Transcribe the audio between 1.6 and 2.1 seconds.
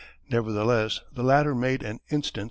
an